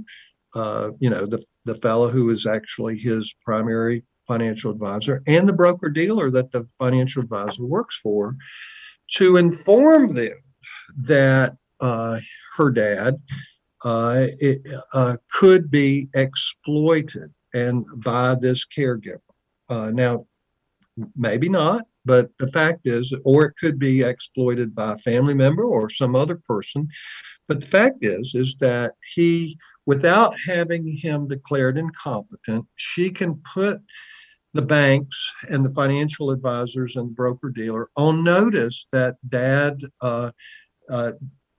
[0.55, 5.53] uh, you know, the, the fellow who is actually his primary financial advisor and the
[5.53, 8.35] broker dealer that the financial advisor works for
[9.15, 10.37] to inform them
[10.95, 12.19] that uh,
[12.55, 13.19] her dad
[13.83, 14.61] uh, it,
[14.93, 19.21] uh, could be exploited and by this caregiver.
[19.69, 20.25] Uh, now,
[21.15, 25.63] maybe not, but the fact is, or it could be exploited by a family member
[25.63, 26.87] or some other person.
[27.47, 33.81] But the fact is, is that he, without having him declared incompetent, she can put
[34.53, 40.31] the banks and the financial advisors and broker dealer on notice that dad uh,
[40.89, 41.13] uh,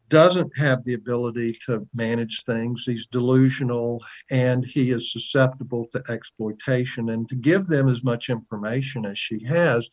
[0.09, 2.85] doesn't have the ability to manage things.
[2.87, 9.05] He's delusional and he is susceptible to exploitation, and to give them as much information
[9.05, 9.89] as she has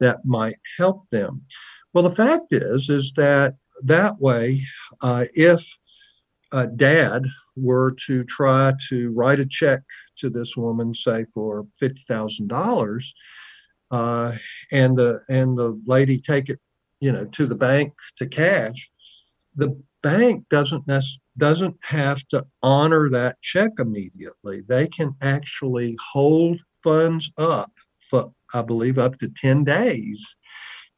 [0.00, 1.42] that might help them.
[1.92, 3.54] Well, the fact is, is that
[3.84, 4.62] that way,
[5.00, 5.64] uh, if
[6.76, 7.24] dad
[7.56, 9.80] were to try to write a check
[10.16, 13.14] to this woman, say for fifty thousand uh, dollars,
[13.90, 16.60] and the and the lady take it,
[17.02, 18.88] you know, to the bank to cash,
[19.56, 21.02] the bank doesn't nec-
[21.36, 24.62] doesn't have to honor that check immediately.
[24.68, 27.72] They can actually hold funds up
[28.08, 30.36] for, I believe, up to 10 days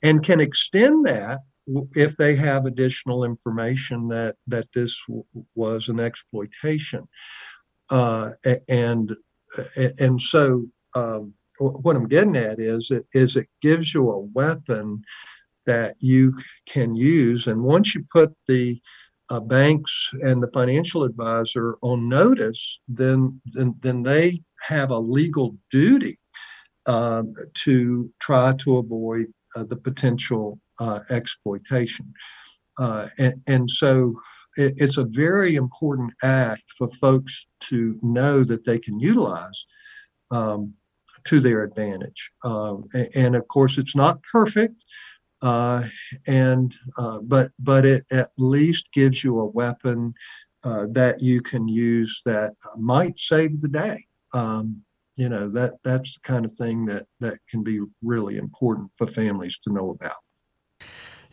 [0.03, 1.41] and can extend that
[1.95, 5.25] if they have additional information that, that this w-
[5.55, 7.09] was an exploitation.
[7.91, 8.33] Uh,
[8.69, 9.17] and,
[9.99, 15.03] and so um, what I'm getting at is it, is it gives you a weapon
[15.67, 16.37] that you
[16.67, 17.47] can use.
[17.47, 18.81] And once you put the
[19.31, 25.57] uh, banks and the financial advisor on notice, then then, then they have a legal
[25.71, 26.17] duty
[26.87, 27.23] uh,
[27.55, 32.13] to try to avoid uh, the potential uh, exploitation.
[32.79, 34.15] Uh, and, and, so
[34.57, 39.67] it, it's a very important act for folks to know that they can utilize
[40.31, 40.75] um,
[41.25, 42.31] to their advantage.
[42.43, 44.85] Um, and, and, of course, it's not perfect.
[45.45, 45.83] Uh,
[46.27, 50.15] and uh, but but it at least gives you a weapon
[50.65, 54.03] uh, that you can use that might save the day.
[54.33, 54.83] Um,
[55.17, 59.07] you know that that's the kind of thing that that can be really important for
[59.07, 60.24] families to know about.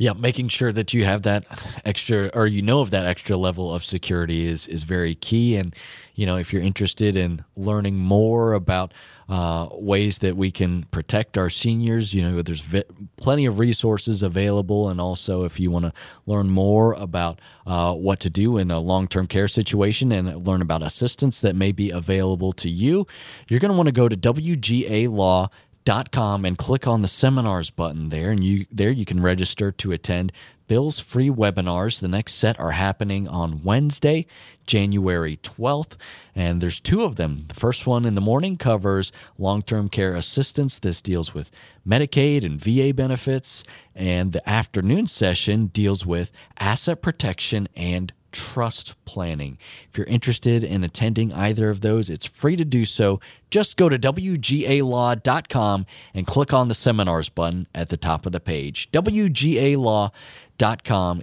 [0.01, 1.45] Yeah, making sure that you have that
[1.85, 5.55] extra or you know of that extra level of security is is very key.
[5.55, 5.75] And
[6.15, 8.95] you know, if you're interested in learning more about
[9.29, 12.83] uh, ways that we can protect our seniors, you know, there's vi-
[13.15, 14.89] plenty of resources available.
[14.89, 15.93] And also, if you want to
[16.25, 20.63] learn more about uh, what to do in a long term care situation and learn
[20.63, 23.05] about assistance that may be available to you,
[23.47, 25.51] you're going to want to go to WGA Law
[25.83, 29.71] dot com and click on the seminars button there and you there you can register
[29.71, 30.31] to attend
[30.71, 31.99] Bill's free webinars.
[31.99, 34.25] The next set are happening on Wednesday,
[34.65, 35.97] January 12th,
[36.33, 37.39] and there's two of them.
[37.49, 40.79] The first one in the morning covers long-term care assistance.
[40.79, 41.51] This deals with
[41.85, 49.57] Medicaid and VA benefits, and the afternoon session deals with asset protection and trust planning.
[49.89, 53.19] If you're interested in attending either of those, it's free to do so.
[53.49, 58.39] Just go to WGALaw.com and click on the seminars button at the top of the
[58.39, 58.89] page.
[58.91, 60.11] WGALaw.com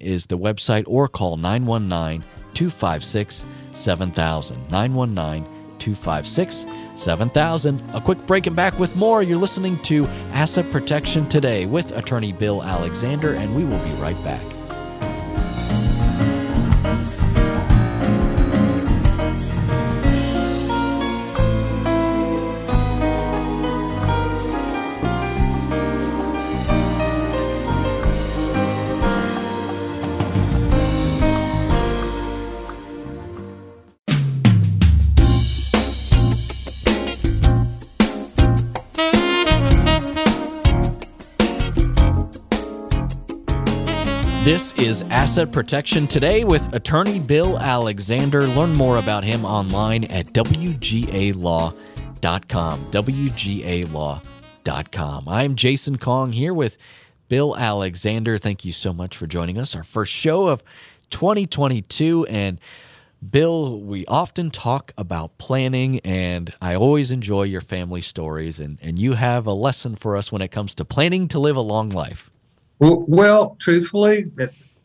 [0.01, 2.23] is the website or call 919
[2.55, 4.71] 256 7000.
[4.71, 7.83] 919 256 7000.
[7.95, 9.23] A quick break and back with more.
[9.23, 14.23] You're listening to Asset Protection Today with attorney Bill Alexander, and we will be right
[14.25, 14.58] back.
[45.01, 48.47] Is Asset Protection Today with attorney Bill Alexander.
[48.47, 51.75] Learn more about him online at WGALaw.com.
[52.91, 54.19] WGALaw.com.
[55.29, 56.79] I'm Jason Kong here with
[57.29, 58.39] Bill Alexander.
[58.39, 59.77] Thank you so much for joining us.
[59.77, 60.65] Our first show of
[61.11, 62.27] 2022.
[62.29, 62.59] And
[63.31, 68.59] Bill, we often talk about planning, and I always enjoy your family stories.
[68.59, 71.57] And, and you have a lesson for us when it comes to planning to live
[71.57, 72.31] a long life.
[72.81, 74.31] Well, well, truthfully,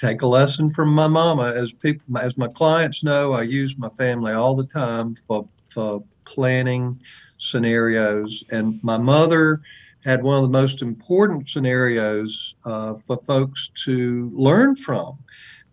[0.03, 1.53] take a lesson from my mama.
[1.55, 6.03] As people, as my clients know, I use my family all the time for for
[6.25, 6.99] planning
[7.37, 8.43] scenarios.
[8.51, 9.61] And my mother
[10.03, 15.17] had one of the most important scenarios uh, for folks to learn from.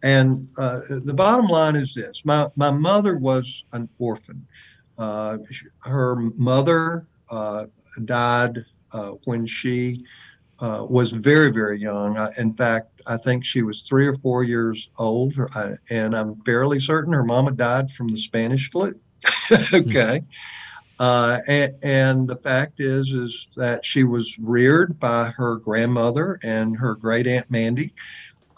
[0.02, 4.46] And uh, the bottom line is this: my my mother was an orphan.
[4.96, 5.38] Uh,
[5.80, 7.66] her mother uh,
[8.04, 10.04] died uh, when she
[10.60, 12.18] uh, was very, very young.
[12.18, 15.34] I, in fact, I think she was three or four years old,
[15.90, 18.94] and I'm fairly certain her mama died from the Spanish flu.
[19.72, 20.22] okay.
[20.98, 26.76] Uh, and, and, the fact is, is that she was reared by her grandmother and
[26.76, 27.94] her great aunt Mandy.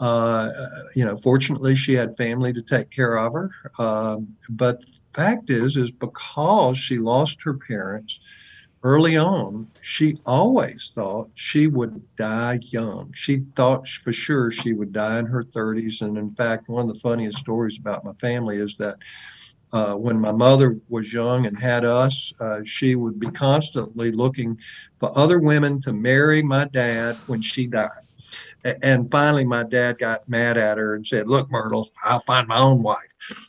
[0.00, 0.50] Uh,
[0.96, 3.50] you know, fortunately, she had family to take care of her.
[3.78, 8.18] Um, but the fact is, is because she lost her parents,
[8.82, 13.12] early on, she always thought she would die young.
[13.14, 16.02] She thought for sure she would die in her 30s.
[16.02, 18.96] And in fact, one of the funniest stories about my family is that
[19.72, 24.58] uh, when my mother was young and had us, uh, she would be constantly looking
[24.98, 27.90] for other women to marry my dad when she died.
[28.64, 32.58] And finally, my dad got mad at her and said, Look, Myrtle, I'll find my
[32.58, 33.00] own wife.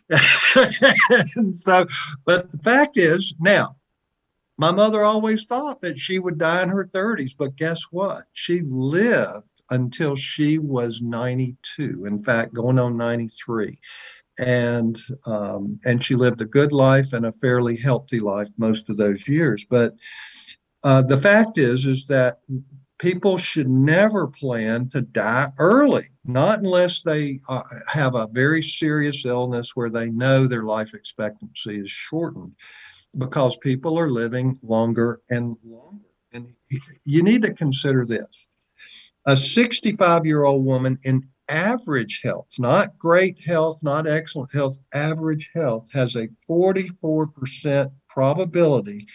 [1.54, 1.86] so,
[2.26, 3.76] but the fact is, now,
[4.58, 8.24] my mother always thought that she would die in her 30s, but guess what?
[8.34, 12.06] She lived until she was 92.
[12.06, 13.80] In fact, going on 93.
[14.39, 18.97] And um, and she lived a good life and a fairly healthy life most of
[18.97, 19.64] those years.
[19.70, 19.93] But
[20.84, 22.39] uh, the fact is, is that
[22.97, 29.24] people should never plan to die early, not unless they uh, have a very serious
[29.24, 32.54] illness where they know their life expectancy is shortened
[33.18, 36.05] because people are living longer and longer.
[36.32, 36.53] And
[37.05, 38.47] you need to consider this
[39.26, 45.49] a 65 year old woman in average health, not great health, not excellent health, average
[45.53, 49.07] health, has a 44% probability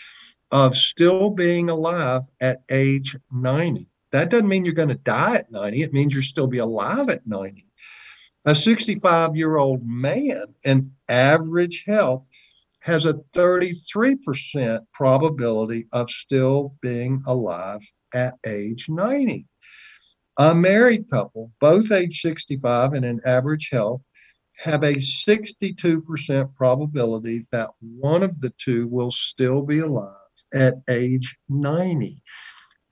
[0.50, 3.90] of still being alive at age 90.
[4.12, 7.10] That doesn't mean you're going to die at 90, it means you'll still be alive
[7.10, 7.66] at 90.
[8.44, 12.26] A 65 year old man in average health
[12.80, 17.80] has a 33% probability of still being alive
[18.14, 19.46] at age 90.
[20.38, 24.02] A married couple, both age 65 and in average health,
[24.58, 30.14] have a 62% probability that one of the two will still be alive
[30.54, 32.16] at age 90.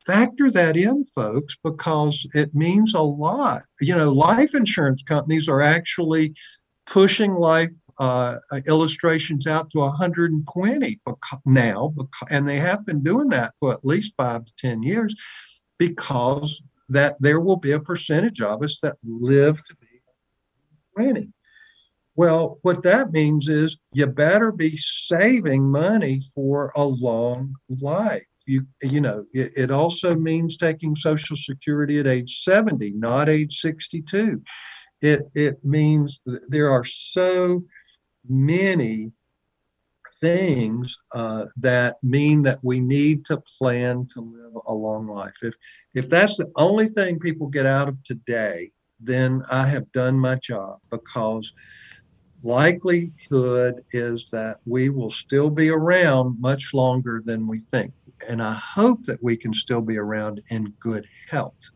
[0.04, 3.62] Factor that in, folks, because it means a lot.
[3.80, 6.34] You know, life insurance companies are actually
[6.86, 8.36] pushing life uh,
[8.66, 11.00] illustrations out to 120
[11.44, 11.94] now,
[12.30, 15.14] and they have been doing that for at least five to 10 years
[15.78, 19.86] because that there will be a percentage of us that live to be
[20.96, 21.28] 20.
[22.14, 28.24] Well, what that means is you better be saving money for a long life.
[28.46, 33.58] You, you know, it, it also means taking Social Security at age 70, not age
[33.58, 34.40] 62.
[35.02, 37.62] It, it means there are so
[38.28, 39.12] many
[40.20, 45.36] things uh, that mean that we need to plan to live a long life.
[45.42, 45.54] If
[45.94, 48.70] if that's the only thing people get out of today,
[49.00, 51.52] then I have done my job because
[52.42, 57.92] likelihood is that we will still be around much longer than we think.
[58.28, 61.70] And I hope that we can still be around in good health.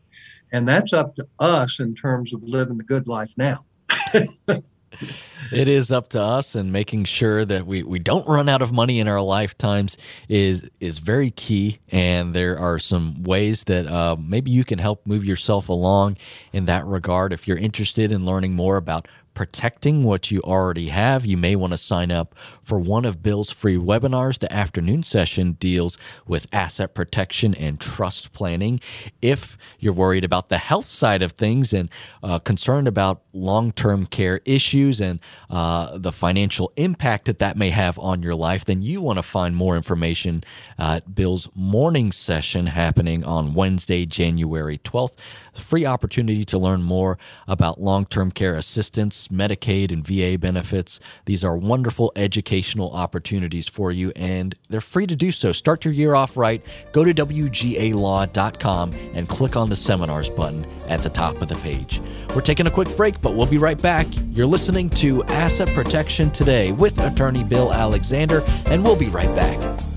[0.53, 3.65] And that's up to us in terms of living the good life now.
[5.51, 8.71] it is up to us and making sure that we, we don't run out of
[8.71, 11.79] money in our lifetimes is is very key.
[11.91, 16.17] And there are some ways that uh, maybe you can help move yourself along
[16.51, 17.33] in that regard.
[17.33, 21.73] If you're interested in learning more about protecting what you already have, you may want
[21.73, 22.35] to sign up
[22.71, 24.39] for one of Bill's free webinars.
[24.39, 28.79] The afternoon session deals with asset protection and trust planning.
[29.21, 31.89] If you're worried about the health side of things and
[32.23, 35.19] uh, concerned about long term care issues and
[35.49, 39.23] uh, the financial impact that that may have on your life, then you want to
[39.23, 40.41] find more information
[40.77, 45.17] at Bill's morning session happening on Wednesday, January 12th.
[45.53, 47.17] Free opportunity to learn more
[47.49, 51.01] about long term care assistance, Medicaid, and VA benefits.
[51.25, 52.13] These are wonderful
[52.61, 55.51] educational opportunities for you, and they're free to do so.
[55.51, 56.61] Start your year off right.
[56.91, 61.99] Go to WGALaw.com and click on the seminars button at the top of the page.
[62.35, 64.05] We're taking a quick break, but we'll be right back.
[64.29, 69.90] You're listening to Asset Protection Today with attorney Bill Alexander, and we'll be right back.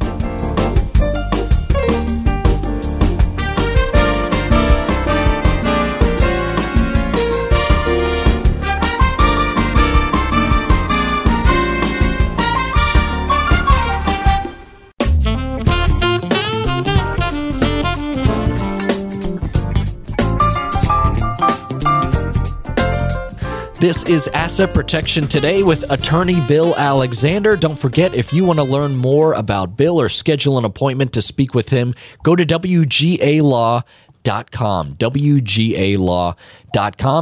[23.84, 27.54] This is Asset Protection Today with attorney Bill Alexander.
[27.54, 31.20] Don't forget, if you want to learn more about Bill or schedule an appointment to
[31.20, 33.84] speak with him, go to WGALaw.com
[34.24, 34.86] wgalaw.com.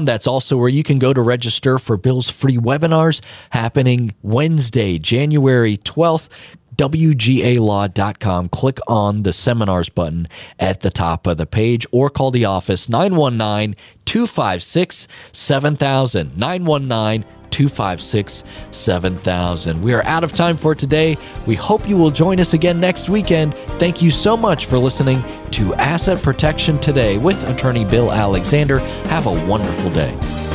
[0.05, 5.79] That's also where you can go to register for Bill's free webinars happening Wednesday, January
[5.79, 6.29] 12th.
[6.77, 8.49] WGAlaw.com.
[8.49, 10.27] Click on the seminars button
[10.59, 16.37] at the top of the page or call the office 919 256 7000.
[16.37, 19.83] 919 256 7000.
[19.83, 21.17] We are out of time for today.
[21.47, 23.55] We hope you will join us again next weekend.
[23.79, 28.79] Thank you so much for listening to Asset Protection Today with attorney Bill Alexander.
[29.09, 30.52] Have a wonderful day.